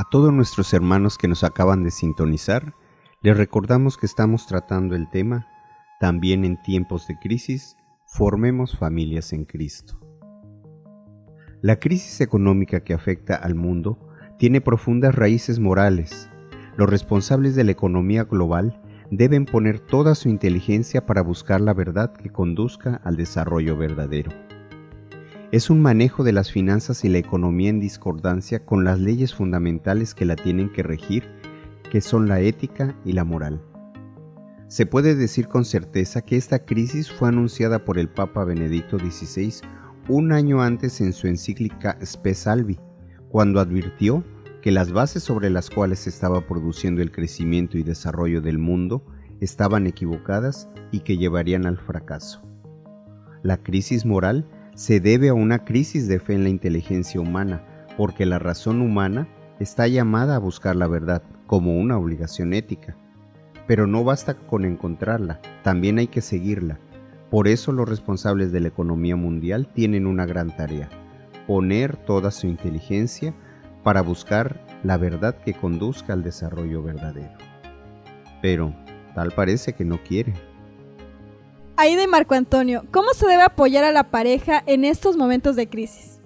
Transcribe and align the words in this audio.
A 0.00 0.04
todos 0.04 0.32
nuestros 0.32 0.72
hermanos 0.72 1.18
que 1.18 1.28
nos 1.28 1.44
acaban 1.44 1.84
de 1.84 1.90
sintonizar, 1.90 2.72
les 3.20 3.36
recordamos 3.36 3.98
que 3.98 4.06
estamos 4.06 4.46
tratando 4.46 4.96
el 4.96 5.10
tema, 5.10 5.46
también 6.00 6.46
en 6.46 6.56
tiempos 6.62 7.06
de 7.06 7.18
crisis, 7.18 7.76
formemos 8.06 8.78
familias 8.78 9.34
en 9.34 9.44
Cristo. 9.44 10.00
La 11.60 11.78
crisis 11.78 12.22
económica 12.22 12.80
que 12.80 12.94
afecta 12.94 13.34
al 13.34 13.54
mundo 13.54 13.98
tiene 14.38 14.62
profundas 14.62 15.14
raíces 15.14 15.58
morales. 15.58 16.30
Los 16.78 16.88
responsables 16.88 17.54
de 17.54 17.64
la 17.64 17.72
economía 17.72 18.24
global 18.24 18.80
deben 19.10 19.44
poner 19.44 19.80
toda 19.80 20.14
su 20.14 20.30
inteligencia 20.30 21.04
para 21.04 21.20
buscar 21.20 21.60
la 21.60 21.74
verdad 21.74 22.14
que 22.14 22.30
conduzca 22.30 23.02
al 23.04 23.16
desarrollo 23.16 23.76
verdadero 23.76 24.30
es 25.52 25.68
un 25.68 25.82
manejo 25.82 26.22
de 26.22 26.32
las 26.32 26.52
finanzas 26.52 27.04
y 27.04 27.08
la 27.08 27.18
economía 27.18 27.70
en 27.70 27.80
discordancia 27.80 28.64
con 28.64 28.84
las 28.84 29.00
leyes 29.00 29.34
fundamentales 29.34 30.14
que 30.14 30.24
la 30.24 30.36
tienen 30.36 30.70
que 30.70 30.84
regir, 30.84 31.28
que 31.90 32.00
son 32.00 32.28
la 32.28 32.40
ética 32.40 32.96
y 33.04 33.12
la 33.12 33.24
moral. 33.24 33.60
Se 34.68 34.86
puede 34.86 35.16
decir 35.16 35.48
con 35.48 35.64
certeza 35.64 36.22
que 36.22 36.36
esta 36.36 36.64
crisis 36.64 37.10
fue 37.10 37.28
anunciada 37.28 37.84
por 37.84 37.98
el 37.98 38.08
Papa 38.08 38.44
Benedicto 38.44 38.96
XVI 39.00 39.54
un 40.08 40.30
año 40.30 40.62
antes 40.62 41.00
en 41.00 41.12
su 41.12 41.26
encíclica 41.26 41.98
Spe 42.00 42.34
Salvi, 42.34 42.78
cuando 43.28 43.58
advirtió 43.58 44.22
que 44.62 44.70
las 44.70 44.92
bases 44.92 45.24
sobre 45.24 45.50
las 45.50 45.68
cuales 45.68 46.00
se 46.00 46.10
estaba 46.10 46.46
produciendo 46.46 47.02
el 47.02 47.10
crecimiento 47.10 47.76
y 47.76 47.82
desarrollo 47.82 48.40
del 48.40 48.58
mundo 48.58 49.04
estaban 49.40 49.88
equivocadas 49.88 50.68
y 50.92 51.00
que 51.00 51.16
llevarían 51.16 51.66
al 51.66 51.78
fracaso. 51.78 52.40
La 53.42 53.56
crisis 53.56 54.06
moral 54.06 54.46
se 54.74 55.00
debe 55.00 55.28
a 55.28 55.34
una 55.34 55.64
crisis 55.64 56.08
de 56.08 56.20
fe 56.20 56.34
en 56.34 56.44
la 56.44 56.50
inteligencia 56.50 57.20
humana, 57.20 57.62
porque 57.96 58.26
la 58.26 58.38
razón 58.38 58.80
humana 58.80 59.28
está 59.58 59.86
llamada 59.86 60.36
a 60.36 60.38
buscar 60.38 60.76
la 60.76 60.86
verdad 60.86 61.22
como 61.46 61.78
una 61.78 61.98
obligación 61.98 62.54
ética. 62.54 62.96
Pero 63.66 63.86
no 63.86 64.04
basta 64.04 64.34
con 64.34 64.64
encontrarla, 64.64 65.40
también 65.62 65.98
hay 65.98 66.06
que 66.06 66.20
seguirla. 66.22 66.78
Por 67.30 67.46
eso 67.46 67.72
los 67.72 67.88
responsables 67.88 68.52
de 68.52 68.60
la 68.60 68.68
economía 68.68 69.16
mundial 69.16 69.68
tienen 69.72 70.06
una 70.06 70.26
gran 70.26 70.56
tarea, 70.56 70.88
poner 71.46 71.96
toda 71.96 72.30
su 72.30 72.46
inteligencia 72.46 73.34
para 73.84 74.02
buscar 74.02 74.66
la 74.82 74.96
verdad 74.96 75.36
que 75.36 75.54
conduzca 75.54 76.12
al 76.12 76.22
desarrollo 76.22 76.82
verdadero. 76.82 77.36
Pero 78.42 78.74
tal 79.14 79.30
parece 79.32 79.74
que 79.74 79.84
no 79.84 80.02
quiere. 80.02 80.34
Ahí 81.80 81.96
de 81.96 82.06
Marco 82.06 82.34
Antonio, 82.34 82.84
¿cómo 82.92 83.14
se 83.14 83.26
debe 83.26 83.42
apoyar 83.42 83.84
a 83.84 83.90
la 83.90 84.10
pareja 84.10 84.62
en 84.66 84.84
estos 84.84 85.16
momentos 85.16 85.56
de 85.56 85.70
crisis? 85.70 86.20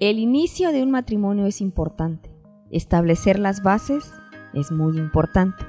El 0.00 0.18
inicio 0.18 0.70
de 0.70 0.82
un 0.82 0.90
matrimonio 0.90 1.46
es 1.46 1.62
importante. 1.62 2.30
Establecer 2.70 3.38
las 3.38 3.62
bases 3.62 4.12
es 4.52 4.70
muy 4.70 4.98
importante. 4.98 5.64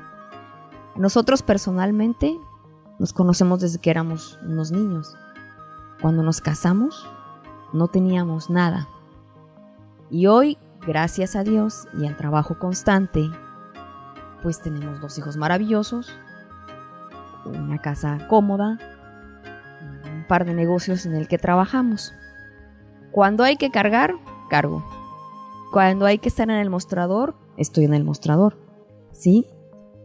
Nosotros 0.98 1.42
personalmente 1.42 2.38
nos 3.00 3.14
conocemos 3.14 3.62
desde 3.62 3.80
que 3.80 3.92
éramos 3.92 4.40
unos 4.44 4.74
niños. 4.74 5.16
Cuando 6.02 6.22
nos 6.22 6.42
casamos 6.42 7.08
no 7.72 7.88
teníamos 7.88 8.50
nada. 8.50 8.90
Y 10.10 10.28
hoy, 10.28 10.58
gracias 10.86 11.38
a 11.38 11.46
Dios 11.46 11.88
y 11.98 12.08
al 12.08 12.18
trabajo 12.18 12.60
constante, 12.60 13.22
pues 14.44 14.62
tenemos 14.62 15.00
dos 15.00 15.18
hijos 15.18 15.38
maravillosos, 15.38 16.12
una 17.46 17.80
casa 17.80 18.20
cómoda, 18.30 18.80
un 20.06 20.26
par 20.28 20.46
de 20.46 20.54
negocios 20.54 21.06
en 21.06 21.16
el 21.16 21.28
que 21.28 21.38
trabajamos. 21.38 22.14
Cuando 23.12 23.44
hay 23.44 23.58
que 23.58 23.72
cargar, 23.72 24.16
cargo. 24.50 24.84
Cuando 25.72 26.06
hay 26.06 26.18
que 26.18 26.30
estar 26.30 26.50
en 26.50 26.58
el 26.58 26.70
mostrador, 26.70 27.36
estoy 27.58 27.86
en 27.86 27.94
el 27.94 28.04
mostrador. 28.04 28.58
¿Sí? 29.12 29.46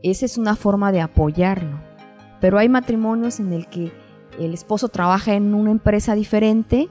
Esa 0.03 0.25
es 0.25 0.39
una 0.39 0.57
forma 0.57 0.93
de 0.93 1.01
apoyarlo. 1.01 1.81
Pero 2.41 2.59
hay 2.59 2.69
matrimonios 2.69 3.41
en 3.41 3.53
el 3.53 3.69
que 3.69 3.93
el 4.39 4.55
esposo 4.55 4.89
trabaja 4.89 5.35
en 5.35 5.55
una 5.55 5.71
empresa 5.71 6.15
diferente 6.15 6.89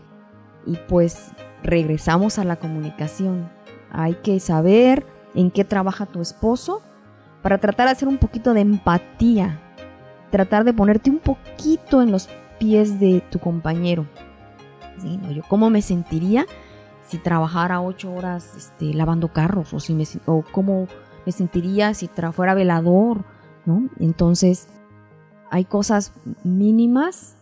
y 0.66 0.78
pues 0.88 1.32
regresamos 1.64 2.38
a 2.38 2.44
la 2.44 2.58
comunicación. 2.58 3.50
Hay 3.92 4.16
que 4.16 4.40
saber 4.40 5.06
en 5.34 5.52
qué 5.52 5.64
trabaja 5.64 6.06
tu 6.06 6.22
esposo 6.22 6.82
para 7.42 7.58
tratar 7.58 7.88
de 7.88 7.94
hacer 7.94 8.08
un 8.08 8.18
poquito 8.18 8.54
de 8.54 8.62
empatía 8.62 9.69
tratar 10.30 10.64
de 10.64 10.74
ponerte 10.74 11.10
un 11.10 11.20
poquito 11.20 12.02
en 12.02 12.12
los 12.12 12.30
pies 12.60 13.00
de 13.00 13.22
tu 13.30 13.40
compañero. 13.40 14.06
¿Sí? 14.98 15.20
Yo 15.34 15.44
cómo 15.48 15.70
me 15.70 15.82
sentiría 15.82 16.46
si 17.08 17.18
trabajara 17.18 17.82
ocho 17.82 18.14
horas 18.14 18.56
este, 18.56 18.94
lavando 18.94 19.30
carros 19.30 19.74
o, 19.74 19.80
si 19.80 19.94
me, 19.94 20.04
o 20.26 20.44
cómo 20.52 20.88
me 21.26 21.32
sentiría 21.32 21.94
si 21.94 22.08
fuera 22.34 22.54
velador, 22.54 23.24
¿no? 23.66 23.90
Entonces, 24.00 24.68
hay 25.50 25.66
cosas 25.66 26.14
mínimas 26.44 27.36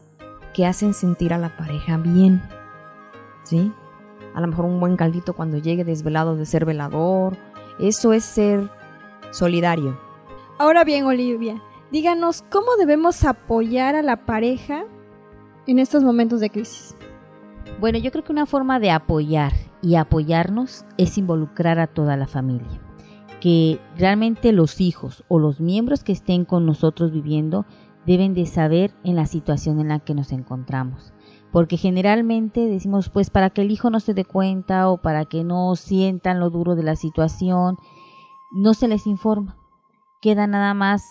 que 0.54 0.66
hacen 0.66 0.94
sentir 0.94 1.34
a 1.34 1.38
la 1.38 1.56
pareja 1.58 1.98
bien, 1.98 2.42
¿sí? 3.44 3.72
A 4.34 4.42
lo 4.42 4.48
mejor 4.48 4.66
un 4.66 4.80
buen 4.80 4.96
caldito 4.96 5.34
cuando 5.34 5.58
llegue 5.58 5.84
desvelado 5.84 6.36
de 6.36 6.46
ser 6.46 6.64
velador, 6.64 7.38
eso 7.80 8.14
es 8.14 8.24
ser 8.24 8.70
solidario. 9.32 10.00
Ahora 10.60 10.84
bien, 10.84 11.06
Olivia, 11.06 11.62
díganos 11.92 12.44
cómo 12.50 12.76
debemos 12.78 13.24
apoyar 13.24 13.96
a 13.96 14.02
la 14.02 14.26
pareja 14.26 14.86
en 15.68 15.80
estos 15.80 16.04
momentos 16.04 16.40
de 16.40 16.50
crisis. 16.50 16.96
Bueno, 17.80 17.98
yo 18.00 18.12
creo 18.12 18.24
que 18.24 18.32
una 18.32 18.46
forma 18.46 18.80
de 18.80 18.92
apoyar 18.92 19.54
y 19.82 19.96
apoyarnos 19.96 20.86
es 20.98 21.18
involucrar 21.18 21.80
a 21.80 21.88
toda 21.88 22.18
la 22.18 22.28
familia. 22.28 22.82
Que 23.40 23.80
realmente 23.96 24.52
los 24.52 24.82
hijos 24.82 25.24
o 25.28 25.38
los 25.38 25.62
miembros 25.62 26.04
que 26.04 26.12
estén 26.12 26.44
con 26.46 26.66
nosotros 26.66 27.12
viviendo 27.12 27.66
deben 28.06 28.34
de 28.34 28.46
saber 28.46 28.94
en 29.04 29.16
la 29.16 29.26
situación 29.26 29.80
en 29.80 29.90
la 29.90 30.00
que 30.00 30.16
nos 30.16 30.32
encontramos. 30.32 31.14
Porque 31.52 31.78
generalmente 31.78 32.68
decimos, 32.68 33.10
pues 33.10 33.30
para 33.30 33.50
que 33.50 33.62
el 33.62 33.72
hijo 33.72 33.90
no 33.90 34.00
se 34.00 34.14
dé 34.14 34.26
cuenta 34.26 34.90
o 34.90 34.98
para 35.02 35.26
que 35.26 35.44
no 35.44 35.76
sientan 35.76 36.40
lo 36.40 36.50
duro 36.50 36.76
de 36.76 36.84
la 36.84 36.96
situación, 36.96 37.78
no 38.52 38.74
se 38.74 38.88
les 38.88 39.06
informa. 39.06 39.58
Queda 40.22 40.48
nada 40.48 40.74
más 40.74 41.04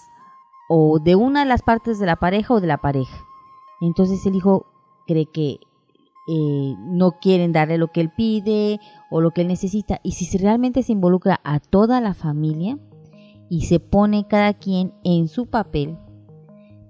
o 0.69 0.99
de 0.99 1.17
una 1.17 1.41
de 1.41 1.47
las 1.47 1.63
partes 1.63 1.99
de 1.99 2.07
la 2.07 2.17
pareja 2.17 2.55
o 2.55 2.61
de 2.61 2.67
la 2.67 2.79
pareja. 2.79 3.17
Entonces 3.81 4.25
el 4.27 4.35
hijo 4.35 4.67
cree 5.07 5.27
que 5.27 5.61
eh, 6.29 6.75
no 6.79 7.13
quieren 7.21 7.53
darle 7.53 7.79
lo 7.79 7.89
que 7.89 8.01
él 8.01 8.11
pide 8.11 8.81
o 9.11 9.21
lo 9.21 9.31
que 9.31 9.43
él 9.43 9.49
necesita. 9.49 10.01
Y 10.03 10.13
si 10.13 10.37
realmente 10.39 10.83
se 10.83 10.93
involucra 10.93 11.41
a 11.45 11.61
toda 11.61 12.01
la 12.01 12.15
familia 12.15 12.79
y 13.49 13.63
se 13.63 13.79
pone 13.79 14.27
cada 14.27 14.55
quien 14.55 14.93
en 15.05 15.29
su 15.29 15.47
papel, 15.47 15.97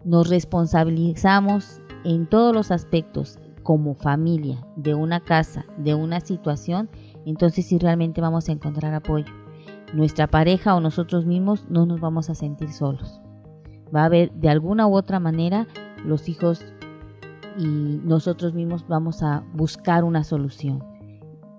nos 0.05 0.29
responsabilizamos 0.31 1.83
en 2.05 2.27
todos 2.27 2.55
los 2.55 2.71
aspectos 2.71 3.39
como 3.63 3.95
familia 3.95 4.65
de 4.77 4.95
una 4.95 5.21
casa, 5.21 5.67
de 5.77 5.95
una 5.95 6.21
situación, 6.21 6.89
entonces 7.25 7.67
si 7.67 7.79
realmente 7.79 8.21
vamos 8.21 8.49
a 8.49 8.53
encontrar 8.53 8.95
apoyo. 8.95 9.33
Nuestra 9.93 10.29
pareja 10.29 10.77
o 10.77 10.81
nosotros 10.81 11.27
mismos 11.27 11.67
no 11.69 11.85
nos 11.85 12.01
vamos 12.01 12.31
a 12.31 12.37
sentir 12.37 12.73
solos 12.73 13.21
va 13.95 14.03
a 14.03 14.07
haber 14.07 14.33
de 14.33 14.49
alguna 14.49 14.87
u 14.87 14.95
otra 14.95 15.21
manera 15.21 15.67
los 16.05 16.29
hijos 16.29 16.73
y 17.59 18.01
nosotros 18.05 18.55
mismos 18.55 18.87
vamos 18.87 19.23
a 19.23 19.45
buscar 19.55 20.05
una 20.05 20.25
solución. 20.25 20.85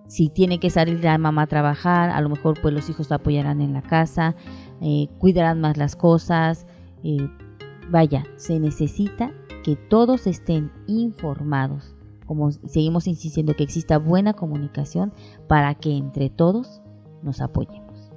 Si 0.08 0.30
tiene 0.30 0.60
que 0.60 0.70
salir 0.70 1.04
la 1.04 1.18
mamá 1.18 1.44
a 1.44 1.48
trabajar, 1.48 2.10
a 2.12 2.22
lo 2.22 2.30
mejor 2.30 2.60
pues 2.62 2.74
los 2.74 2.90
hijos 2.90 3.12
apoyarán 3.12 3.62
en 3.62 3.74
la 3.74 3.82
casa, 3.82 4.36
eh, 4.82 5.10
cuidarán 5.18 5.60
más 5.60 5.76
las 5.76 5.96
cosas. 5.96 6.66
Eh, 7.04 7.30
vaya, 7.90 8.26
se 8.38 8.60
necesita 8.60 9.32
que 9.64 9.76
todos 9.76 10.28
estén 10.28 10.72
informados, 10.88 11.96
como 12.26 12.52
seguimos 12.52 13.08
insistiendo, 13.08 13.56
que 13.56 13.64
exista 13.64 13.98
buena 13.98 14.34
comunicación 14.34 15.14
para 15.48 15.76
que 15.76 15.98
entre 15.98 16.30
todos 16.30 16.82
nos 17.22 17.42
apoyemos. 17.42 18.12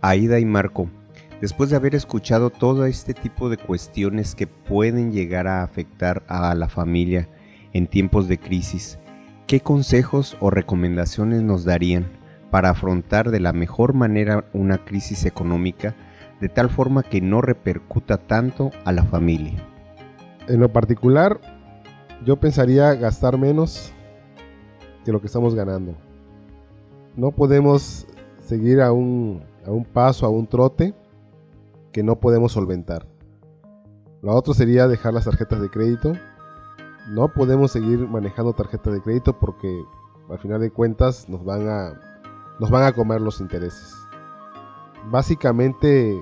Aida 0.00 0.40
y 0.40 0.44
Marco, 0.44 0.90
Después 1.44 1.68
de 1.68 1.76
haber 1.76 1.94
escuchado 1.94 2.48
todo 2.48 2.86
este 2.86 3.12
tipo 3.12 3.50
de 3.50 3.58
cuestiones 3.58 4.34
que 4.34 4.46
pueden 4.46 5.12
llegar 5.12 5.46
a 5.46 5.62
afectar 5.62 6.22
a 6.26 6.54
la 6.54 6.70
familia 6.70 7.28
en 7.74 7.86
tiempos 7.86 8.28
de 8.28 8.38
crisis, 8.38 8.98
¿qué 9.46 9.60
consejos 9.60 10.38
o 10.40 10.48
recomendaciones 10.48 11.42
nos 11.42 11.66
darían 11.66 12.06
para 12.50 12.70
afrontar 12.70 13.30
de 13.30 13.40
la 13.40 13.52
mejor 13.52 13.92
manera 13.92 14.46
una 14.54 14.86
crisis 14.86 15.26
económica 15.26 15.94
de 16.40 16.48
tal 16.48 16.70
forma 16.70 17.02
que 17.02 17.20
no 17.20 17.42
repercuta 17.42 18.16
tanto 18.16 18.70
a 18.86 18.92
la 18.92 19.04
familia? 19.04 19.62
En 20.48 20.60
lo 20.60 20.72
particular, 20.72 21.42
yo 22.24 22.40
pensaría 22.40 22.94
gastar 22.94 23.36
menos 23.36 23.92
que 25.04 25.12
lo 25.12 25.20
que 25.20 25.26
estamos 25.26 25.54
ganando. 25.54 25.94
No 27.16 27.32
podemos 27.32 28.06
seguir 28.38 28.80
a 28.80 28.92
un, 28.92 29.42
a 29.66 29.70
un 29.72 29.84
paso, 29.84 30.24
a 30.24 30.30
un 30.30 30.46
trote 30.46 30.94
que 31.94 32.02
no 32.02 32.18
podemos 32.18 32.52
solventar. 32.52 33.06
Lo 34.20 34.34
otro 34.34 34.52
sería 34.52 34.88
dejar 34.88 35.14
las 35.14 35.26
tarjetas 35.26 35.60
de 35.60 35.70
crédito. 35.70 36.12
No 37.08 37.28
podemos 37.28 37.70
seguir 37.70 38.00
manejando 38.00 38.52
tarjetas 38.52 38.92
de 38.92 39.00
crédito 39.00 39.38
porque 39.38 39.80
al 40.28 40.38
final 40.40 40.60
de 40.60 40.72
cuentas 40.72 41.28
nos 41.28 41.44
van 41.44 41.68
a, 41.68 41.92
nos 42.58 42.68
van 42.70 42.82
a 42.82 42.92
comer 42.92 43.20
los 43.20 43.40
intereses. 43.40 43.94
Básicamente, 45.08 46.20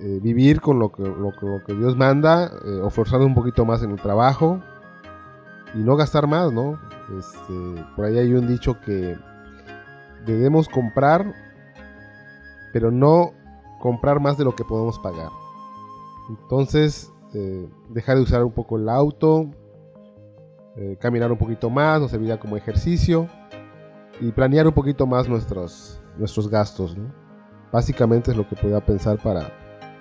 eh, 0.00 0.18
vivir 0.20 0.60
con 0.60 0.80
lo 0.80 0.90
que, 0.90 1.02
lo, 1.02 1.32
que 1.64 1.74
Dios 1.74 1.96
manda, 1.96 2.50
eh, 2.64 3.20
un 3.20 3.34
poquito 3.34 3.64
más 3.64 3.84
en 3.84 3.92
el 3.92 4.00
trabajo 4.00 4.60
y 5.74 5.78
no 5.78 5.94
gastar 5.94 6.26
más, 6.26 6.52
¿no? 6.52 6.76
Este, 7.16 7.84
por 7.94 8.06
ahí 8.06 8.18
hay 8.18 8.32
un 8.32 8.48
dicho 8.48 8.80
que 8.80 9.16
debemos 10.24 10.68
comprar, 10.68 11.32
pero 12.72 12.90
no 12.90 13.35
comprar 13.80 14.20
más 14.20 14.36
de 14.38 14.44
lo 14.44 14.54
que 14.54 14.64
podemos 14.64 14.98
pagar. 14.98 15.30
Entonces, 16.28 17.12
eh, 17.34 17.68
dejar 17.90 18.16
de 18.16 18.22
usar 18.22 18.44
un 18.44 18.52
poco 18.52 18.76
el 18.76 18.88
auto, 18.88 19.50
eh, 20.76 20.96
caminar 21.00 21.30
un 21.32 21.38
poquito 21.38 21.70
más, 21.70 22.00
nos 22.00 22.10
servirá 22.10 22.38
como 22.38 22.56
ejercicio 22.56 23.28
y 24.20 24.30
planear 24.32 24.66
un 24.66 24.72
poquito 24.72 25.06
más 25.06 25.28
nuestros, 25.28 26.00
nuestros 26.18 26.48
gastos. 26.48 26.96
Básicamente 27.72 28.30
es 28.30 28.36
lo 28.36 28.48
que 28.48 28.56
podía 28.56 28.84
pensar 28.84 29.18
para, 29.22 29.52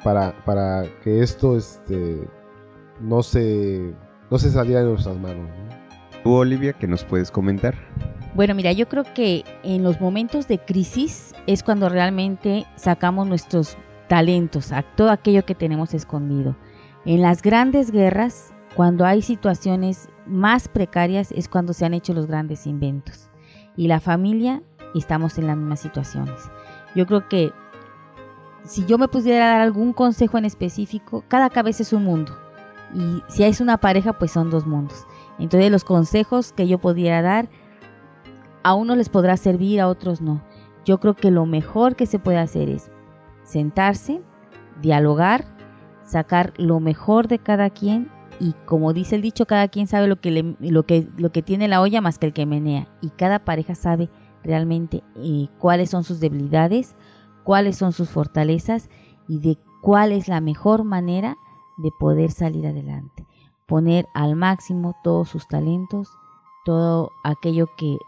para, 0.04 0.34
para 0.46 0.84
que 1.04 1.22
esto 1.22 1.58
este, 1.58 2.28
no, 3.00 3.24
se, 3.24 3.94
no 4.30 4.38
se 4.38 4.50
saliera 4.50 4.82
de 4.82 4.90
nuestras 4.90 5.18
manos. 5.18 5.50
¿Tú, 6.24 6.34
Olivia, 6.34 6.74
qué 6.74 6.88
nos 6.88 7.04
puedes 7.04 7.32
comentar? 7.32 7.76
Bueno, 8.36 8.54
mira, 8.54 8.74
yo 8.74 8.90
creo 8.90 9.06
que 9.14 9.46
en 9.64 9.82
los 9.82 10.02
momentos 10.02 10.50
de 10.50 10.60
crisis 10.60 11.34
es 11.48 11.64
cuando 11.64 11.88
realmente 11.88 12.66
sacamos 12.76 13.28
nuestros 13.28 13.78
talentos, 14.10 14.74
a 14.74 14.82
todo 14.82 15.10
aquello 15.10 15.46
que 15.46 15.56
tenemos 15.56 15.94
escondido. 15.94 16.58
En 17.06 17.22
las 17.22 17.42
grandes 17.42 17.92
guerras, 17.92 18.54
cuando 18.76 19.06
hay 19.06 19.22
situaciones 19.22 20.10
más 20.26 20.68
precarias, 20.68 21.32
es 21.32 21.48
cuando 21.48 21.72
se 21.72 21.86
han 21.86 21.94
hecho 21.94 22.14
los 22.14 22.28
grandes 22.28 22.68
inventos. 22.68 23.30
Y 23.78 23.88
la 23.88 24.02
familia 24.02 24.62
estamos 24.94 25.38
en 25.38 25.48
las 25.48 25.56
mismas 25.56 25.80
situaciones. 25.80 26.52
Yo 26.94 27.06
creo 27.06 27.30
que 27.30 27.54
si 28.66 28.86
yo 28.86 28.98
me 28.98 29.08
pudiera 29.08 29.48
dar 29.48 29.62
algún 29.62 29.94
consejo 29.94 30.38
en 30.38 30.44
específico, 30.44 31.24
cada 31.30 31.50
cabeza 31.50 31.84
es 31.84 31.94
un 31.94 32.04
mundo. 32.04 32.38
Y 32.94 33.24
si 33.30 33.44
es 33.44 33.62
una 33.62 33.78
pareja, 33.78 34.12
pues 34.12 34.32
son 34.32 34.50
dos 34.50 34.68
mundos. 34.68 35.08
Entonces 35.40 35.72
los 35.72 35.86
consejos 35.86 36.52
que 36.52 36.68
yo 36.68 36.80
pudiera 36.80 37.22
dar 37.22 37.48
a 38.66 38.74
unos 38.74 38.98
les 38.98 39.10
podrá 39.10 39.38
servir, 39.38 39.80
a 39.80 39.88
otros 39.88 40.22
no. 40.22 40.42
Yo 40.86 41.00
creo 41.00 41.14
que 41.16 41.30
lo 41.30 41.46
mejor 41.46 41.96
que 41.96 42.08
se 42.08 42.18
puede 42.18 42.40
hacer 42.40 42.68
es 42.68 42.90
sentarse, 43.44 44.24
dialogar, 44.82 45.46
sacar 46.04 46.52
lo 46.58 46.80
mejor 46.80 47.28
de 47.28 47.38
cada 47.38 47.70
quien 47.70 48.10
y 48.40 48.54
como 48.66 48.92
dice 48.92 49.18
el 49.18 49.22
dicho, 49.22 49.46
cada 49.46 49.68
quien 49.68 49.86
sabe 49.86 50.08
lo 50.08 50.20
que, 50.20 50.56
lo 50.60 50.84
que, 50.84 51.08
lo 51.16 51.32
que 51.32 51.44
tiene 51.44 51.68
la 51.68 51.80
olla 51.80 52.02
más 52.02 52.18
que 52.18 52.26
el 52.26 52.34
que 52.34 52.48
menea 52.48 52.88
y 53.02 53.10
cada 53.12 53.46
pareja 53.46 53.76
sabe 53.76 54.10
realmente 54.44 55.04
eh, 55.16 55.48
cuáles 55.60 55.92
son 55.92 56.04
sus 56.04 56.20
debilidades, 56.20 56.96
cuáles 57.44 57.78
son 57.78 57.92
sus 57.94 58.10
fortalezas 58.10 58.90
y 59.28 59.42
de 59.42 59.60
cuál 59.84 60.12
es 60.12 60.28
la 60.28 60.42
mejor 60.42 60.86
manera 60.86 61.38
de 61.78 61.92
poder 62.00 62.32
salir 62.32 62.66
adelante. 62.66 63.28
Poner 63.68 64.08
al 64.16 64.36
máximo 64.36 64.96
todos 65.04 65.30
sus 65.30 65.48
talentos, 65.48 66.10
todo 66.66 67.12
aquello 67.24 67.68
que 67.78 68.00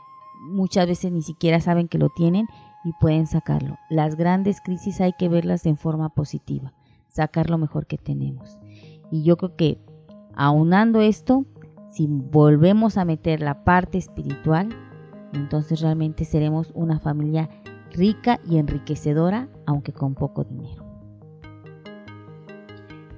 muchas 0.47 0.87
veces 0.87 1.11
ni 1.11 1.21
siquiera 1.21 1.59
saben 1.59 1.87
que 1.87 1.97
lo 1.97 2.09
tienen 2.09 2.47
y 2.83 2.93
pueden 2.99 3.27
sacarlo. 3.27 3.77
Las 3.89 4.15
grandes 4.15 4.61
crisis 4.61 5.01
hay 5.01 5.13
que 5.13 5.29
verlas 5.29 5.65
en 5.65 5.77
forma 5.77 6.09
positiva, 6.09 6.73
sacar 7.07 7.49
lo 7.49 7.57
mejor 7.57 7.85
que 7.87 7.97
tenemos. 7.97 8.57
Y 9.11 9.23
yo 9.23 9.37
creo 9.37 9.55
que 9.55 9.79
aunando 10.35 11.01
esto, 11.01 11.45
si 11.89 12.07
volvemos 12.07 12.97
a 12.97 13.05
meter 13.05 13.41
la 13.41 13.63
parte 13.63 13.97
espiritual, 13.97 14.69
entonces 15.33 15.81
realmente 15.81 16.25
seremos 16.25 16.71
una 16.73 16.99
familia 16.99 17.49
rica 17.91 18.39
y 18.47 18.57
enriquecedora, 18.57 19.49
aunque 19.65 19.93
con 19.93 20.13
poco 20.15 20.43
dinero. 20.43 20.85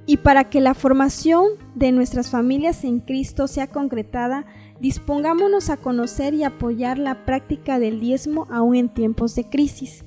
Y 0.06 0.18
para 0.18 0.50
que 0.50 0.60
la 0.60 0.74
formación 0.74 1.46
de 1.76 1.92
nuestras 1.92 2.32
familias 2.32 2.84
en 2.84 3.00
Cristo 3.00 3.48
sea 3.48 3.68
concretada, 3.68 4.46
dispongámonos 4.80 5.70
a 5.70 5.78
conocer 5.78 6.34
y 6.34 6.44
apoyar 6.44 6.98
la 6.98 7.26
práctica 7.26 7.80
del 7.80 8.00
diezmo 8.00 8.48
aún 8.50 8.76
en 8.76 8.90
tiempos 8.90 9.36
de 9.36 9.50
crisis. 9.50 10.06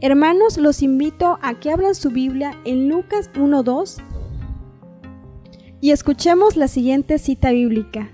Hermanos, 0.00 0.58
los 0.58 0.82
invito 0.82 1.38
a 1.42 1.54
que 1.54 1.70
abran 1.70 1.94
su 1.94 2.10
Biblia 2.10 2.52
en 2.64 2.88
Lucas 2.88 3.30
1.2 3.34 4.02
y 5.80 5.90
escuchemos 5.90 6.56
la 6.56 6.68
siguiente 6.68 7.18
cita 7.18 7.50
bíblica. 7.50 8.10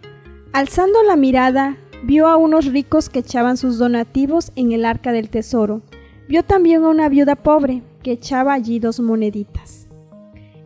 Alzando 0.52 1.02
la 1.02 1.16
mirada, 1.16 1.78
vio 2.02 2.26
a 2.26 2.36
unos 2.36 2.66
ricos 2.66 3.08
que 3.08 3.20
echaban 3.20 3.56
sus 3.56 3.78
donativos 3.78 4.52
en 4.56 4.72
el 4.72 4.84
arca 4.84 5.12
del 5.12 5.30
tesoro. 5.30 5.82
Vio 6.28 6.42
también 6.44 6.84
a 6.84 6.88
una 6.88 7.08
viuda 7.08 7.36
pobre 7.36 7.82
que 8.02 8.12
echaba 8.12 8.54
allí 8.54 8.78
dos 8.78 9.00
moneditas. 9.00 9.88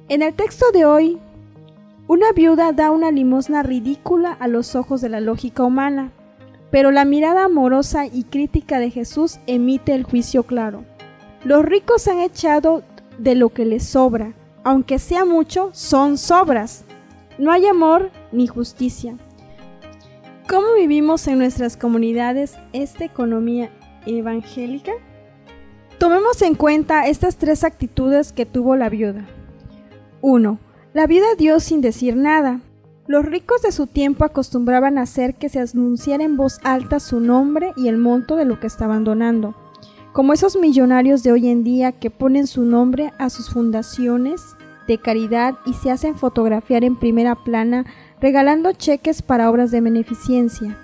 En 0.09 0.23
el 0.23 0.35
texto 0.35 0.67
de 0.73 0.85
hoy 0.85 1.19
una 2.06 2.33
viuda 2.33 2.73
da 2.73 2.91
una 2.91 3.11
limosna 3.11 3.62
ridícula 3.62 4.33
a 4.33 4.47
los 4.47 4.75
ojos 4.75 5.01
de 5.01 5.09
la 5.09 5.21
lógica 5.21 5.65
humana, 5.65 6.12
pero 6.71 6.91
la 6.91 7.05
mirada 7.05 7.45
amorosa 7.45 8.06
y 8.06 8.25
crítica 8.25 8.79
de 8.79 8.91
Jesús 8.91 9.39
emite 9.47 9.95
el 9.95 10.05
juicio 10.05 10.43
claro. 10.43 10.85
Los 11.45 11.65
ricos 11.65 12.06
han 12.09 12.21
echado 12.21 12.83
de 13.19 13.35
lo 13.35 13.51
que 13.51 13.65
les 13.65 13.85
sobra, 13.85 14.35
aunque 14.65 14.99
sea 14.99 15.25
mucho, 15.25 15.71
son 15.73 16.19
sobras. 16.19 16.85
No 17.39 17.53
hay 17.53 17.67
amor 17.67 18.11
ni 18.33 18.49
justicia. 18.49 19.17
¿Cómo 20.47 20.75
vivimos 20.75 21.27
en 21.27 21.39
nuestras 21.39 21.77
comunidades 21.77 22.56
esta 22.75 23.05
economía 23.05 23.71
evangélica? 24.05 24.93
Tomemos 25.99 26.43
en 26.43 26.55
cuenta 26.55 27.06
estas 27.06 27.37
tres 27.37 27.65
actitudes 27.65 28.33
que 28.33 28.45
tuvo 28.45 28.77
la 28.77 28.91
viuda. 28.91 29.25
1. 30.21 30.59
La 30.94 31.08
vida 31.08 31.26
dio 31.37 31.58
sin 31.58 31.81
decir 31.81 32.14
nada. 32.14 32.61
Los 33.08 33.25
ricos 33.25 33.62
de 33.62 33.73
su 33.73 33.88
tiempo 33.88 34.25
acostumbraban 34.25 34.96
a 34.96 35.02
hacer 35.02 35.35
que 35.35 35.49
se 35.49 35.58
anunciara 35.58 36.23
en 36.23 36.37
voz 36.37 36.61
alta 36.62 37.00
su 37.00 37.19
nombre 37.19 37.73
y 37.76 37.88
el 37.88 37.96
monto 37.96 38.37
de 38.37 38.44
lo 38.44 38.61
que 38.61 38.69
estaban 38.69 39.02
donando, 39.02 39.56
como 40.12 40.32
esos 40.32 40.56
millonarios 40.56 41.25
de 41.25 41.32
hoy 41.32 41.49
en 41.49 41.64
día 41.64 41.91
que 41.91 42.11
ponen 42.11 42.46
su 42.46 42.62
nombre 42.62 43.12
a 43.19 43.29
sus 43.29 43.50
fundaciones 43.50 44.55
de 44.87 44.99
caridad 44.99 45.56
y 45.67 45.73
se 45.73 45.91
hacen 45.91 46.14
fotografiar 46.14 46.85
en 46.85 46.94
primera 46.94 47.34
plana 47.34 47.86
regalando 48.20 48.70
cheques 48.70 49.20
para 49.20 49.51
obras 49.51 49.72
de 49.72 49.81
beneficencia. 49.81 50.79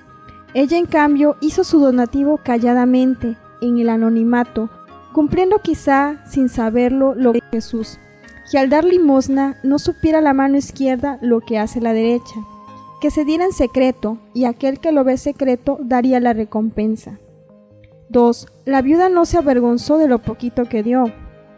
Ella 0.55 0.77
en 0.77 0.87
cambio 0.87 1.37
hizo 1.41 1.63
su 1.63 1.79
donativo 1.79 2.41
calladamente, 2.43 3.37
en 3.61 3.79
el 3.79 3.89
anonimato, 3.89 4.71
cumpliendo 5.13 5.61
quizá 5.61 6.25
sin 6.27 6.49
saberlo 6.49 7.15
lo 7.15 7.31
de 7.31 7.43
Jesús 7.53 8.01
que 8.51 8.59
al 8.59 8.69
dar 8.69 8.85
limosna 8.85 9.59
no 9.63 9.79
supiera 9.79 10.21
la 10.21 10.35
mano 10.35 10.57
izquierda 10.57 11.19
lo 11.21 11.41
que 11.41 11.59
hace 11.59 11.81
la 11.81 11.93
derecha, 11.93 12.35
que 13.01 13.11
se 13.11 13.25
diera 13.25 13.45
en 13.45 13.53
secreto, 13.53 14.19
y 14.35 14.45
aquel 14.45 14.81
que 14.81 14.91
lo 14.91 15.05
ve 15.05 15.17
secreto 15.19 15.79
daría 15.81 16.19
la 16.19 16.33
recompensa. 16.33 17.19
2. 18.09 18.49
La 18.65 18.83
viuda 18.83 19.09
no 19.09 19.25
se 19.25 19.39
avergonzó 19.39 19.99
de 19.99 20.09
lo 20.09 20.19
poquito 20.19 20.65
que 20.65 20.83
dio, 20.83 21.13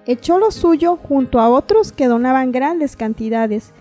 echó 0.06 0.38
lo 0.38 0.50
suyo 0.50 0.98
junto 1.02 1.40
a 1.40 1.48
otros 1.48 1.92
que 1.92 2.08
donaban 2.08 2.52
grandes 2.52 2.94
cantidades, 2.94 3.72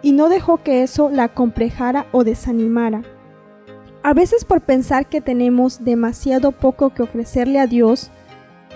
y 0.00 0.12
no 0.12 0.28
dejó 0.28 0.58
que 0.58 0.82
eso 0.84 1.10
la 1.10 1.28
complejara 1.28 2.06
o 2.12 2.22
desanimara. 2.22 3.02
A 4.02 4.14
veces 4.14 4.44
por 4.44 4.60
pensar 4.60 5.08
que 5.08 5.20
tenemos 5.20 5.84
demasiado 5.84 6.52
poco 6.52 6.90
que 6.90 7.02
ofrecerle 7.02 7.58
a 7.58 7.66
Dios, 7.66 8.10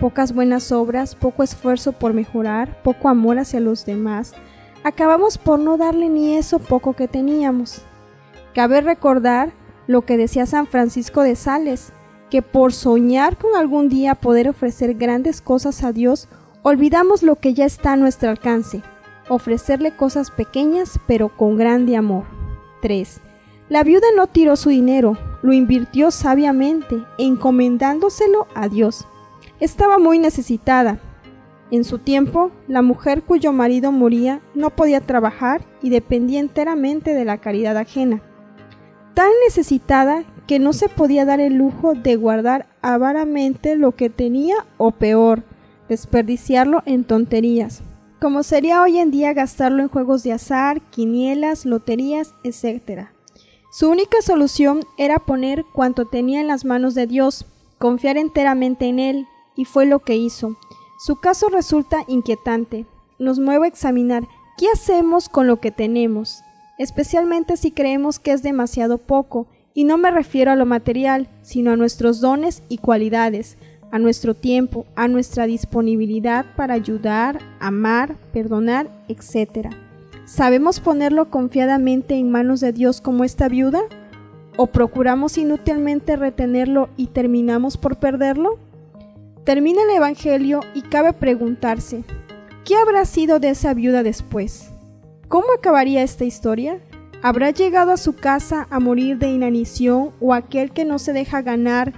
pocas 0.00 0.32
buenas 0.32 0.72
obras, 0.72 1.14
poco 1.14 1.42
esfuerzo 1.42 1.92
por 1.92 2.12
mejorar, 2.12 2.82
poco 2.82 3.08
amor 3.08 3.38
hacia 3.38 3.60
los 3.60 3.84
demás, 3.84 4.34
acabamos 4.82 5.38
por 5.38 5.58
no 5.58 5.76
darle 5.76 6.08
ni 6.08 6.36
eso 6.36 6.58
poco 6.58 6.94
que 6.94 7.08
teníamos. 7.08 7.82
Cabe 8.54 8.80
recordar 8.80 9.52
lo 9.86 10.02
que 10.02 10.16
decía 10.16 10.46
San 10.46 10.66
Francisco 10.66 11.22
de 11.22 11.36
Sales, 11.36 11.92
que 12.30 12.42
por 12.42 12.72
soñar 12.72 13.36
con 13.36 13.56
algún 13.56 13.88
día 13.88 14.14
poder 14.14 14.48
ofrecer 14.48 14.94
grandes 14.94 15.40
cosas 15.40 15.82
a 15.84 15.92
Dios, 15.92 16.28
olvidamos 16.62 17.22
lo 17.22 17.36
que 17.36 17.54
ya 17.54 17.64
está 17.64 17.92
a 17.92 17.96
nuestro 17.96 18.30
alcance, 18.30 18.82
ofrecerle 19.28 19.96
cosas 19.96 20.30
pequeñas 20.30 20.98
pero 21.06 21.28
con 21.28 21.56
grande 21.56 21.96
amor. 21.96 22.24
3. 22.82 23.20
La 23.68 23.82
viuda 23.82 24.06
no 24.14 24.26
tiró 24.26 24.56
su 24.56 24.68
dinero, 24.68 25.16
lo 25.42 25.52
invirtió 25.52 26.10
sabiamente, 26.10 27.02
encomendándoselo 27.18 28.46
a 28.54 28.68
Dios. 28.68 29.06
Estaba 29.60 29.98
muy 29.98 30.18
necesitada. 30.18 30.98
En 31.70 31.84
su 31.84 31.98
tiempo, 31.98 32.50
la 32.68 32.82
mujer 32.82 33.22
cuyo 33.22 33.52
marido 33.52 33.92
moría 33.92 34.40
no 34.54 34.70
podía 34.70 35.00
trabajar 35.00 35.64
y 35.82 35.90
dependía 35.90 36.40
enteramente 36.40 37.14
de 37.14 37.24
la 37.24 37.38
caridad 37.38 37.76
ajena. 37.76 38.22
Tan 39.14 39.30
necesitada 39.46 40.24
que 40.46 40.58
no 40.58 40.72
se 40.72 40.88
podía 40.88 41.24
dar 41.24 41.40
el 41.40 41.54
lujo 41.54 41.94
de 41.94 42.16
guardar 42.16 42.66
avaramente 42.82 43.76
lo 43.76 43.92
que 43.92 44.10
tenía 44.10 44.56
o 44.76 44.90
peor, 44.90 45.44
desperdiciarlo 45.88 46.82
en 46.84 47.04
tonterías, 47.04 47.82
como 48.20 48.42
sería 48.42 48.82
hoy 48.82 48.98
en 48.98 49.10
día 49.10 49.32
gastarlo 49.32 49.82
en 49.82 49.88
juegos 49.88 50.22
de 50.22 50.32
azar, 50.32 50.80
quinielas, 50.90 51.64
loterías, 51.64 52.34
etc. 52.42 53.08
Su 53.70 53.90
única 53.90 54.20
solución 54.22 54.80
era 54.98 55.18
poner 55.18 55.64
cuanto 55.72 56.06
tenía 56.06 56.40
en 56.40 56.48
las 56.48 56.64
manos 56.64 56.94
de 56.94 57.06
Dios, 57.06 57.46
confiar 57.78 58.16
enteramente 58.16 58.86
en 58.86 58.98
Él, 58.98 59.26
y 59.56 59.64
fue 59.64 59.86
lo 59.86 60.00
que 60.00 60.16
hizo. 60.16 60.56
Su 60.98 61.16
caso 61.16 61.48
resulta 61.48 62.04
inquietante. 62.08 62.86
Nos 63.18 63.38
mueve 63.38 63.66
a 63.66 63.68
examinar 63.68 64.26
qué 64.56 64.66
hacemos 64.72 65.28
con 65.28 65.46
lo 65.46 65.60
que 65.60 65.70
tenemos, 65.70 66.42
especialmente 66.78 67.56
si 67.56 67.70
creemos 67.70 68.18
que 68.18 68.32
es 68.32 68.42
demasiado 68.42 68.98
poco, 68.98 69.46
y 69.74 69.84
no 69.84 69.98
me 69.98 70.10
refiero 70.10 70.52
a 70.52 70.56
lo 70.56 70.66
material, 70.66 71.28
sino 71.42 71.72
a 71.72 71.76
nuestros 71.76 72.20
dones 72.20 72.62
y 72.68 72.78
cualidades, 72.78 73.58
a 73.90 73.98
nuestro 73.98 74.34
tiempo, 74.34 74.86
a 74.94 75.08
nuestra 75.08 75.46
disponibilidad 75.46 76.46
para 76.56 76.74
ayudar, 76.74 77.40
amar, 77.60 78.16
perdonar, 78.32 78.88
etc. 79.08 79.68
¿Sabemos 80.24 80.80
ponerlo 80.80 81.30
confiadamente 81.30 82.14
en 82.14 82.30
manos 82.30 82.60
de 82.60 82.72
Dios 82.72 83.00
como 83.00 83.24
esta 83.24 83.48
viuda? 83.48 83.82
¿O 84.56 84.68
procuramos 84.68 85.38
inútilmente 85.38 86.16
retenerlo 86.16 86.88
y 86.96 87.08
terminamos 87.08 87.76
por 87.76 87.96
perderlo? 87.96 88.58
Termina 89.44 89.82
el 89.82 89.90
Evangelio 89.90 90.60
y 90.72 90.80
cabe 90.80 91.12
preguntarse, 91.12 92.02
¿qué 92.64 92.76
habrá 92.76 93.04
sido 93.04 93.40
de 93.40 93.50
esa 93.50 93.74
viuda 93.74 94.02
después? 94.02 94.70
¿Cómo 95.28 95.48
acabaría 95.54 96.02
esta 96.02 96.24
historia? 96.24 96.80
¿Habrá 97.22 97.50
llegado 97.50 97.92
a 97.92 97.98
su 97.98 98.14
casa 98.14 98.66
a 98.70 98.80
morir 98.80 99.18
de 99.18 99.28
inanición 99.30 100.12
o 100.18 100.32
aquel 100.32 100.72
que 100.72 100.86
no 100.86 100.98
se 100.98 101.12
deja 101.12 101.42
ganar 101.42 101.92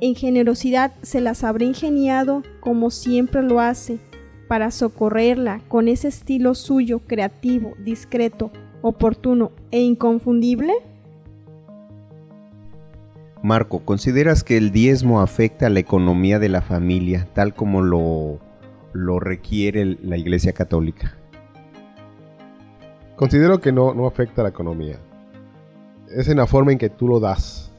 en 0.00 0.16
generosidad 0.16 0.92
se 1.02 1.20
las 1.20 1.44
habrá 1.44 1.66
ingeniado 1.66 2.42
como 2.58 2.90
siempre 2.90 3.44
lo 3.44 3.60
hace 3.60 4.00
para 4.48 4.72
socorrerla 4.72 5.60
con 5.68 5.86
ese 5.86 6.08
estilo 6.08 6.56
suyo 6.56 7.00
creativo, 7.06 7.74
discreto, 7.78 8.50
oportuno 8.82 9.52
e 9.70 9.80
inconfundible? 9.80 10.72
Marco, 13.42 13.80
¿consideras 13.84 14.42
que 14.42 14.56
el 14.56 14.72
diezmo 14.72 15.20
afecta 15.20 15.66
a 15.66 15.70
la 15.70 15.80
economía 15.80 16.38
de 16.38 16.48
la 16.48 16.60
familia 16.60 17.28
tal 17.34 17.54
como 17.54 17.82
lo, 17.82 18.38
lo 18.92 19.20
requiere 19.20 19.84
la 20.02 20.16
Iglesia 20.16 20.52
Católica? 20.52 21.16
Considero 23.16 23.60
que 23.60 23.72
no, 23.72 23.94
no 23.94 24.06
afecta 24.06 24.42
a 24.42 24.44
la 24.44 24.50
economía. 24.50 24.98
Es 26.10 26.28
en 26.28 26.38
la 26.38 26.46
forma 26.46 26.72
en 26.72 26.78
que 26.78 26.88
tú 26.88 27.06
lo 27.08 27.20
das, 27.20 27.72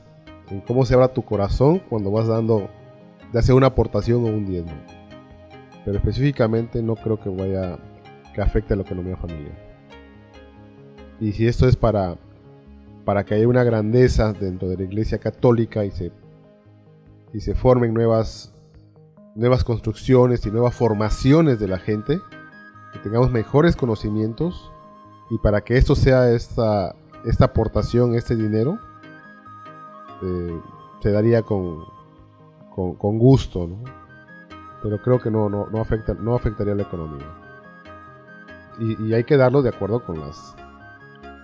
en 0.50 0.62
cómo 0.62 0.86
se 0.86 0.94
abra 0.94 1.14
tu 1.14 1.24
corazón 1.24 1.80
cuando 1.90 2.12
vas 2.12 2.28
dando, 2.28 2.70
ya 3.34 3.42
sea 3.42 3.56
una 3.56 3.68
aportación 3.68 4.24
o 4.24 4.28
un 4.28 4.46
diezmo 4.46 4.74
pero 5.90 5.98
específicamente 5.98 6.82
no 6.82 6.96
creo 6.96 7.20
que 7.20 7.30
vaya 7.30 7.80
que 8.34 8.42
afecte 8.42 8.74
a 8.74 8.78
la 8.78 8.84
economía 8.84 9.18
familiar. 9.18 9.58
Y 11.20 11.32
si 11.32 11.48
esto 11.48 11.68
es 11.68 11.76
para, 11.76 12.16
para 13.10 13.26
que 13.26 13.34
haya 13.34 13.48
una 13.48 13.64
grandeza 13.64 14.34
dentro 14.34 14.70
de 14.70 14.78
la 14.78 14.84
iglesia 14.84 15.18
católica 15.18 15.84
y 15.84 15.90
se, 15.90 16.12
y 17.34 17.40
se 17.40 17.56
formen 17.56 17.92
nuevas, 17.92 18.54
nuevas 19.34 19.64
construcciones 19.64 20.46
y 20.46 20.52
nuevas 20.52 20.76
formaciones 20.76 21.60
de 21.60 21.68
la 21.68 21.80
gente, 21.80 22.22
que 22.94 23.00
tengamos 23.00 23.32
mejores 23.32 23.76
conocimientos 23.76 24.72
y 25.32 25.40
para 25.40 25.62
que 25.62 25.76
esto 25.76 25.96
sea 25.96 26.30
esta, 26.30 26.96
esta 27.26 27.46
aportación, 27.46 28.14
este 28.14 28.36
dinero, 28.36 28.78
eh, 30.22 30.62
se 31.02 31.12
daría 31.12 31.42
con, 31.42 31.86
con, 32.76 32.94
con 32.94 33.18
gusto, 33.18 33.72
pero 34.84 35.02
creo 35.02 35.20
que 35.20 35.32
no, 35.32 35.50
no, 35.50 35.66
no, 35.66 35.82
afecta, 35.82 36.14
no 36.14 36.36
afectaría 36.36 36.76
la 36.76 36.84
economía. 36.84 37.26
Y, 38.78 39.16
hay 39.16 39.24
que 39.24 39.36
darlo 39.36 39.64
de 39.64 39.70
acuerdo 39.70 40.06
con 40.06 40.20
las 40.20 40.56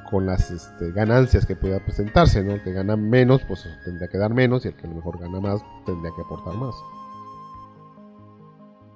con 0.10 0.26
las 0.26 0.52
este, 0.52 0.92
ganancias 0.92 1.46
que 1.46 1.56
pueda 1.56 1.80
presentarse, 1.80 2.44
¿no? 2.44 2.54
El 2.54 2.64
que 2.64 2.72
gana 2.72 2.96
menos, 2.96 3.42
pues 3.48 3.68
tendría 3.84 4.08
que 4.08 4.18
dar 4.18 4.34
menos, 4.34 4.66
y 4.66 4.70
el 4.70 4.76
que 4.76 4.88
a 4.88 4.90
lo 4.90 4.96
mejor 4.96 5.20
gana 5.20 5.40
más, 5.40 5.62
tendría 5.86 6.12
que 6.16 6.22
aportar 6.22 6.56
más. 6.56 6.76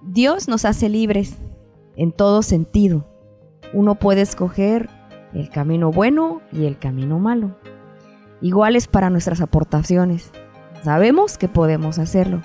Dios 0.01 0.47
nos 0.47 0.65
hace 0.65 0.89
libres 0.89 1.37
en 1.95 2.11
todo 2.11 2.41
sentido. 2.41 3.05
Uno 3.73 3.95
puede 3.95 4.21
escoger 4.21 4.89
el 5.33 5.49
camino 5.49 5.91
bueno 5.91 6.41
y 6.51 6.65
el 6.65 6.79
camino 6.79 7.19
malo. 7.19 7.57
Iguales 8.41 8.87
para 8.87 9.09
nuestras 9.09 9.41
aportaciones. 9.41 10.31
Sabemos 10.83 11.37
que 11.37 11.49
podemos 11.49 11.99
hacerlo 11.99 12.41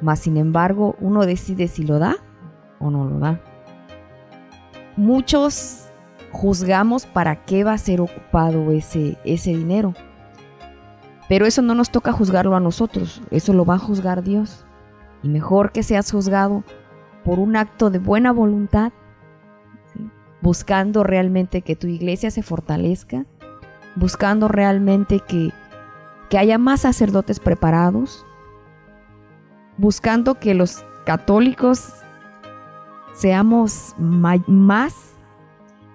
mas 0.00 0.20
sin 0.20 0.36
embargo, 0.36 0.96
uno 1.00 1.26
decide 1.26 1.68
si 1.68 1.84
lo 1.84 1.98
da 1.98 2.16
o 2.78 2.90
no 2.90 3.06
lo 3.06 3.18
da. 3.18 3.40
Muchos 4.96 5.87
juzgamos 6.32 7.06
para 7.06 7.44
qué 7.44 7.64
va 7.64 7.72
a 7.72 7.78
ser 7.78 8.00
ocupado 8.00 8.70
ese, 8.70 9.18
ese 9.24 9.50
dinero. 9.50 9.94
Pero 11.28 11.46
eso 11.46 11.62
no 11.62 11.74
nos 11.74 11.90
toca 11.90 12.12
juzgarlo 12.12 12.56
a 12.56 12.60
nosotros, 12.60 13.20
eso 13.30 13.52
lo 13.52 13.64
va 13.64 13.74
a 13.74 13.78
juzgar 13.78 14.22
Dios. 14.22 14.64
Y 15.22 15.28
mejor 15.28 15.72
que 15.72 15.82
seas 15.82 16.10
juzgado 16.10 16.64
por 17.24 17.38
un 17.38 17.56
acto 17.56 17.90
de 17.90 17.98
buena 17.98 18.32
voluntad, 18.32 18.92
buscando 20.40 21.04
realmente 21.04 21.62
que 21.62 21.76
tu 21.76 21.86
iglesia 21.86 22.30
se 22.30 22.42
fortalezca, 22.42 23.26
buscando 23.96 24.48
realmente 24.48 25.20
que, 25.20 25.52
que 26.30 26.38
haya 26.38 26.56
más 26.56 26.80
sacerdotes 26.80 27.40
preparados, 27.40 28.24
buscando 29.76 30.36
que 30.36 30.54
los 30.54 30.84
católicos 31.04 31.92
seamos 33.12 33.94
más 33.98 35.17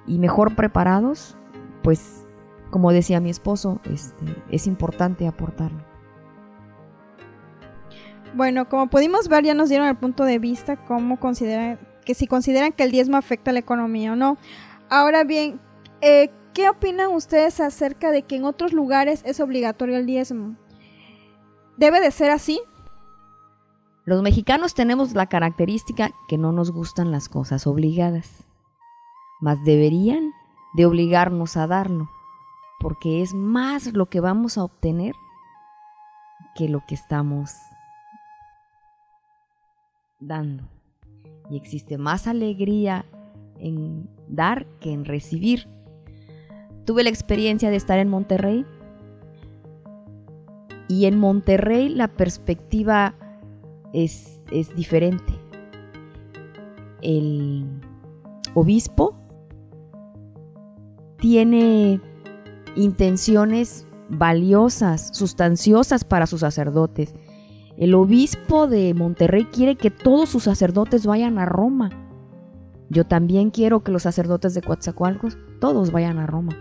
y 0.07 0.19
mejor 0.19 0.55
preparados, 0.55 1.37
pues 1.81 2.25
como 2.69 2.91
decía 2.91 3.19
mi 3.19 3.29
esposo, 3.29 3.79
este, 3.85 4.25
es 4.49 4.67
importante 4.67 5.27
aportarlo. 5.27 5.83
Bueno, 8.35 8.67
como 8.67 8.87
pudimos 8.89 9.27
ver, 9.27 9.43
ya 9.43 9.53
nos 9.53 9.69
dieron 9.69 9.87
el 9.87 9.95
punto 9.95 10.23
de 10.23 10.39
vista 10.39 10.83
cómo 10.85 11.19
consideran 11.19 11.79
que 12.03 12.15
si 12.15 12.27
consideran 12.27 12.71
que 12.71 12.83
el 12.83 12.91
diezmo 12.91 13.17
afecta 13.17 13.51
a 13.51 13.53
la 13.53 13.59
economía 13.59 14.13
o 14.13 14.15
no. 14.15 14.37
Ahora 14.89 15.23
bien, 15.23 15.59
eh, 16.01 16.31
¿qué 16.53 16.69
opinan 16.69 17.11
ustedes 17.11 17.59
acerca 17.59 18.11
de 18.11 18.23
que 18.23 18.35
en 18.35 18.45
otros 18.45 18.73
lugares 18.73 19.21
es 19.25 19.39
obligatorio 19.39 19.97
el 19.97 20.05
diezmo? 20.05 20.55
¿Debe 21.77 22.01
de 22.01 22.11
ser 22.11 22.31
así? 22.31 22.59
Los 24.05 24.21
mexicanos 24.21 24.73
tenemos 24.73 25.13
la 25.13 25.27
característica 25.27 26.11
que 26.27 26.37
no 26.37 26.51
nos 26.51 26.71
gustan 26.71 27.11
las 27.11 27.29
cosas 27.29 27.67
obligadas, 27.67 28.45
mas 29.43 29.61
deberían 29.65 30.31
de 30.73 30.85
obligarnos 30.85 31.57
a 31.57 31.67
darlo, 31.67 32.09
porque 32.79 33.21
es 33.21 33.33
más 33.33 33.91
lo 33.91 34.05
que 34.05 34.21
vamos 34.21 34.57
a 34.57 34.63
obtener 34.63 35.13
que 36.55 36.69
lo 36.69 36.81
que 36.87 36.95
estamos 36.95 37.51
dando. 40.21 40.63
Y 41.49 41.57
existe 41.57 41.97
más 41.97 42.25
alegría 42.25 43.05
en 43.59 44.09
dar 44.29 44.65
que 44.79 44.93
en 44.93 45.03
recibir. 45.03 45.67
Tuve 46.85 47.03
la 47.03 47.09
experiencia 47.09 47.69
de 47.69 47.75
estar 47.75 47.99
en 47.99 48.07
Monterrey 48.07 48.65
y 50.87 51.05
en 51.05 51.19
Monterrey 51.19 51.89
la 51.89 52.07
perspectiva 52.07 53.13
es, 53.91 54.39
diferente. 54.73 55.33
El 57.01 57.81
obispo 58.53 59.17
tiene 61.23 62.01
intenciones 62.75 63.87
valiosas, 64.09 65.09
sustanciosas 65.13 66.03
para 66.03 66.27
sus 66.27 66.41
sacerdotes. 66.41 67.15
El 67.77 67.95
obispo 67.95 68.67
de 68.67 68.93
Monterrey 68.93 69.45
quiere 69.45 69.77
que 69.77 69.89
todos 69.89 70.27
sus 70.27 70.43
sacerdotes 70.43 71.05
vayan 71.05 71.39
a 71.39 71.45
Roma. 71.45 71.91
Yo 72.89 73.05
también 73.05 73.51
quiero 73.51 73.85
que 73.85 73.93
los 73.93 74.03
sacerdotes 74.03 74.53
de 74.53 74.63
Coatzacoalcos 74.63 75.37
todos 75.61 75.93
vayan 75.93 76.19
a 76.19 76.27
Roma. 76.27 76.57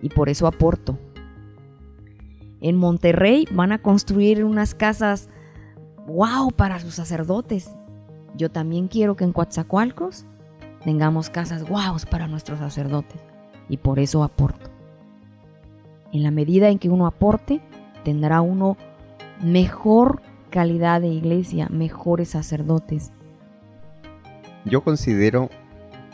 Y 0.00 0.08
por 0.08 0.30
eso 0.30 0.46
aporto. 0.46 0.98
En 2.62 2.76
Monterrey 2.76 3.44
van 3.52 3.72
a 3.72 3.82
construir 3.82 4.42
unas 4.46 4.74
casas 4.74 5.28
wow 6.06 6.50
para 6.50 6.78
sus 6.78 6.94
sacerdotes. 6.94 7.76
Yo 8.38 8.50
también 8.50 8.88
quiero 8.88 9.16
que 9.16 9.24
en 9.24 9.34
Coatzacoalcos 9.34 10.24
tengamos 10.82 11.28
casas 11.28 11.68
wow 11.68 11.94
para 12.10 12.26
nuestros 12.26 12.58
sacerdotes. 12.58 13.35
Y 13.68 13.78
por 13.78 13.98
eso 13.98 14.22
aporto. 14.22 14.70
En 16.12 16.22
la 16.22 16.30
medida 16.30 16.68
en 16.68 16.78
que 16.78 16.88
uno 16.88 17.06
aporte, 17.06 17.60
tendrá 18.04 18.40
uno 18.40 18.76
mejor 19.42 20.22
calidad 20.50 21.00
de 21.00 21.08
iglesia, 21.08 21.68
mejores 21.70 22.30
sacerdotes. 22.30 23.12
Yo 24.64 24.82
considero 24.82 25.50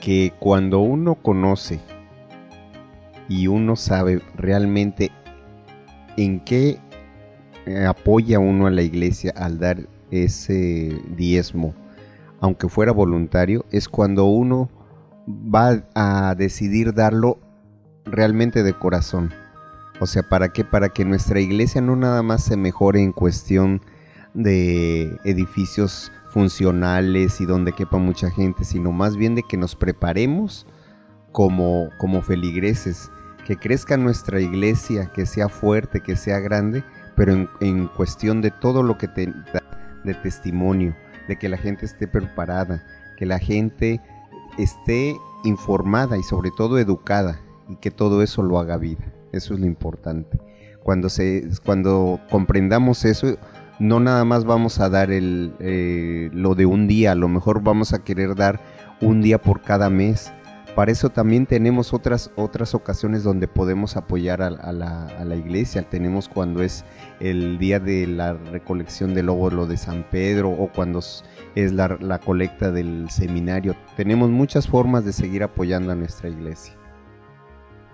que 0.01 0.33
cuando 0.39 0.81
uno 0.81 1.15
conoce 1.15 1.81
y 3.29 3.47
uno 3.47 3.77
sabe 3.77 4.21
realmente 4.37 5.11
en 6.17 6.41
qué 6.41 6.79
eh, 7.67 7.87
apoya 7.87 8.39
uno 8.39 8.67
a 8.67 8.71
la 8.71 8.83
iglesia 8.83 9.33
al 9.37 9.59
dar 9.59 9.87
ese 10.11 11.01
diezmo, 11.17 11.75
aunque 12.41 12.69
fuera 12.69 12.93
voluntario, 12.93 13.65
es 13.71 13.89
cuando 13.89 14.25
uno 14.25 14.69
va 15.29 15.85
a 15.95 16.35
decidir 16.35 16.95
darlo 16.95 17.39
realmente 18.05 18.63
de 18.63 18.75
corazón. 18.75 19.33
O 20.01 20.07
sea, 20.07 20.23
¿para 20.23 20.49
qué? 20.53 20.65
Para 20.65 20.89
que 20.89 21.05
nuestra 21.05 21.41
iglesia 21.41 21.81
no 21.81 21.97
nada 21.97 22.23
más 22.23 22.43
se 22.43 22.57
mejore 22.57 23.03
en 23.03 23.13
cuestión 23.13 23.83
de 24.35 25.19
edificios 25.25 26.11
funcionales 26.31 27.41
y 27.41 27.47
donde 27.47 27.73
quepa 27.73 27.99
mucha 27.99 28.31
gente, 28.31 28.65
sino 28.65 28.91
más 28.91 29.17
bien 29.17 29.35
de 29.35 29.43
que 29.43 29.57
nos 29.57 29.77
preparemos 29.77 30.67
como, 31.31 31.91
como 31.99 32.23
feligreses, 32.23 33.11
que 33.47 33.57
crezca 33.57 33.97
nuestra 33.97 34.41
iglesia, 34.41 35.11
que 35.13 35.27
sea 35.27 35.49
fuerte, 35.49 36.01
que 36.01 36.17
sea 36.17 36.39
grande, 36.41 36.85
pero 37.17 37.49
en, 37.61 37.89
cuestión 37.89 38.41
de 38.41 38.51
todo 38.51 38.83
lo 38.83 38.99
que 38.99 39.09
te 39.09 39.27
da 39.27 40.01
de 40.05 40.15
testimonio, 40.15 40.97
de 41.29 41.39
que 41.39 41.49
la 41.49 41.59
gente 41.59 41.87
esté 41.87 42.09
preparada, 42.09 42.85
que 43.19 43.27
la 43.27 43.39
gente 43.39 44.01
esté 44.59 45.17
informada 45.45 46.17
y 46.19 46.23
sobre 46.23 46.51
todo 46.51 46.79
educada 46.79 47.41
y 47.69 47.77
que 47.77 47.91
todo 47.91 48.23
eso 48.23 48.43
lo 48.43 48.59
haga 48.59 48.77
vida. 48.77 49.13
Eso 49.33 49.55
es 49.55 49.61
lo 49.61 49.67
importante. 49.67 50.39
Cuando, 50.83 51.09
se, 51.09 51.49
cuando 51.65 52.21
comprendamos 52.31 53.05
eso, 53.05 53.37
no 53.79 54.01
nada 54.01 54.25
más 54.25 54.45
vamos 54.45 54.81
a 54.81 54.89
dar 54.89 55.11
el, 55.11 55.55
eh, 55.61 56.31
lo 56.33 56.55
de 56.55 56.67
un 56.67 56.87
día, 56.87 57.13
a 57.13 57.17
lo 57.17 57.29
mejor 57.29 57.63
vamos 57.63 57.93
a 57.93 58.05
querer 58.05 58.35
dar 58.35 58.61
un 59.01 59.23
día 59.23 59.41
por 59.41 59.63
cada 59.63 59.91
mes. 59.91 60.33
Para 60.75 60.91
eso 60.91 61.11
también 61.11 61.45
tenemos 61.45 61.93
otras, 61.93 62.31
otras 62.35 62.75
ocasiones 62.75 63.23
donde 63.23 63.47
podemos 63.47 63.97
apoyar 63.97 64.41
a, 64.41 64.51
la, 64.51 65.37
iglesia. 65.37 65.83
Tenemos 65.83 66.31
cuando 66.31 66.63
es 66.63 66.85
el 67.21 67.59
día 67.59 67.79
de 67.79 68.07
la 68.07 68.33
recolección 68.33 69.13
del 69.13 69.29
óvulo 69.29 69.67
de 69.67 69.77
San 69.77 70.03
Pedro 70.11 70.51
o 70.51 70.73
cuando 70.73 71.01
es 71.55 71.73
la, 71.73 72.19
colecta 72.25 72.71
del 72.71 73.11
seminario. 73.11 73.77
Tenemos 73.99 74.31
muchas 74.31 74.67
formas 74.67 75.05
de 75.05 75.13
seguir 75.13 75.43
apoyando 75.43 75.93
a 75.93 75.95
nuestra 75.95 76.31
iglesia. 76.31 76.75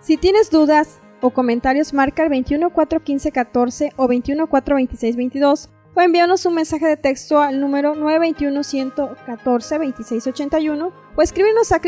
Si 0.01 0.17
tienes 0.17 0.49
dudas, 0.49 1.01
o 1.21 1.31
comentarios 1.31 1.93
marca 1.93 2.23
el 2.23 2.29
21 2.29 2.71
4 2.71 3.01
15 3.01 3.33
14 3.33 3.93
o 3.97 4.07
21 4.07 4.47
4 4.47 4.75
26 4.77 5.17
22 5.17 5.69
o 5.95 6.01
envíanos 6.01 6.47
un 6.47 6.55
mensaje 6.55 6.87
de 6.87 6.97
texto 6.97 7.41
al 7.41 7.61
número 7.61 7.97
921 7.97 8.63
114 8.63 9.79
26 9.79 10.27
81 10.29 11.08
o 11.19 11.23
escríbenos 11.23 11.73
a 11.73 11.81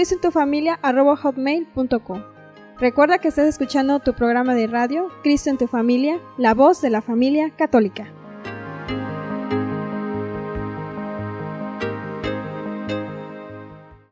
hotmail.com 1.15 2.21
Recuerda 2.81 3.19
que 3.19 3.29
estás 3.29 3.47
escuchando 3.47 4.01
tu 4.01 4.13
programa 4.13 4.57
de 4.57 4.67
radio 4.67 5.07
Cristo 5.23 5.51
en 5.51 5.57
tu 5.57 5.69
familia, 5.69 6.19
la 6.37 6.53
voz 6.53 6.81
de 6.81 6.91
la 6.91 7.01
familia 7.01 7.51
católica. 7.51 8.13